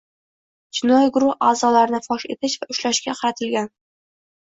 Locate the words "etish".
2.37-2.55